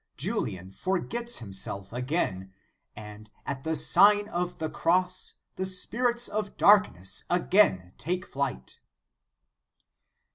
[0.17, 2.51] Julian forgets himself again,
[2.95, 8.79] and at the Sign of the Cross the spirits of darkness again take flight.